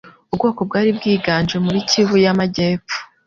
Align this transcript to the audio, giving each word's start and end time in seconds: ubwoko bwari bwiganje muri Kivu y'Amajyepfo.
ubwoko 0.33 0.59
bwari 0.67 0.89
bwiganje 0.97 1.55
muri 1.65 1.79
Kivu 1.89 2.15
y'Amajyepfo. 2.23 2.97